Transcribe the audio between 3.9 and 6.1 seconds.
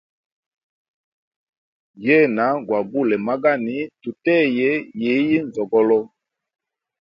tuteye yiyi nzogolo.